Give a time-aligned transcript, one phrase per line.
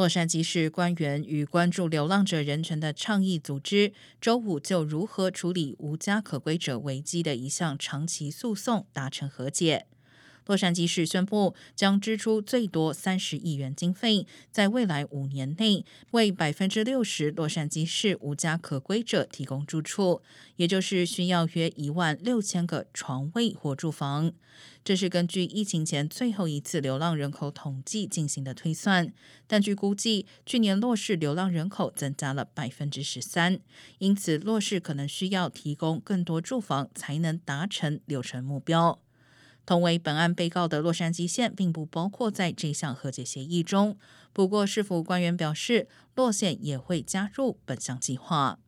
[0.00, 9.84] 洛杉矶市官员与关注流浪者人权的倡议组织周五就如何处理无家可归者危机的一项长期诉讼达成和解。
[10.50, 20.22] 洛杉矶市宣布将支出最多三十亿元经费，在未来五年内为百分之六十洛杉矶市无家可归者提供住处，
[20.56, 24.32] 也就是需要约一万六千个床位或住房。
[24.82, 29.12] 这是根据疫情前最后一次流浪人口统计进行的推算，
[29.46, 33.60] 但据估计，去年洛市流浪人口增加了百分之十三，
[33.98, 38.98] 因此洛市可能需要提供更多住房才能达成六成目标。
[39.66, 43.96] 同为本案被告的洛杉矶县并不包括在这项和解协议中。
[44.32, 48.58] 不过，市府官员表示，洛县也会加入本项计划。